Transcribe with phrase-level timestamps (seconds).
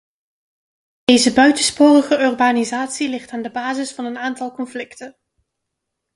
[1.03, 5.17] Deze buitensporige urbanisatie ligt aan de basis van een aantal conflicten.